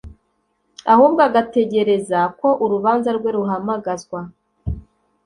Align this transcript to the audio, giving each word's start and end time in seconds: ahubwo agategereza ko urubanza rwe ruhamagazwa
ahubwo 0.93 1.19
agategereza 1.29 2.19
ko 2.39 2.47
urubanza 2.63 3.09
rwe 3.17 3.29
ruhamagazwa 3.37 4.19